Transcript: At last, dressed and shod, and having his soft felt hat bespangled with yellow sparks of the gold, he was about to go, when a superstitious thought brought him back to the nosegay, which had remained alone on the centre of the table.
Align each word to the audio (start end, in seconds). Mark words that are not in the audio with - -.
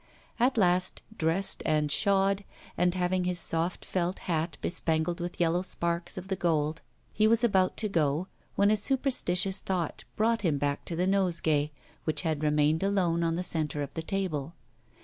At 0.39 0.57
last, 0.57 1.03
dressed 1.15 1.61
and 1.63 1.91
shod, 1.91 2.43
and 2.75 2.95
having 2.95 3.25
his 3.25 3.37
soft 3.37 3.85
felt 3.85 4.17
hat 4.25 4.57
bespangled 4.59 5.19
with 5.19 5.39
yellow 5.39 5.61
sparks 5.61 6.17
of 6.17 6.27
the 6.27 6.35
gold, 6.35 6.81
he 7.13 7.27
was 7.27 7.43
about 7.43 7.77
to 7.77 7.87
go, 7.87 8.25
when 8.55 8.71
a 8.71 8.77
superstitious 8.77 9.59
thought 9.59 10.03
brought 10.15 10.41
him 10.41 10.57
back 10.57 10.85
to 10.85 10.95
the 10.95 11.05
nosegay, 11.05 11.69
which 12.05 12.21
had 12.21 12.41
remained 12.43 12.81
alone 12.81 13.23
on 13.23 13.35
the 13.35 13.43
centre 13.43 13.83
of 13.83 13.93
the 13.93 14.01
table. 14.01 14.55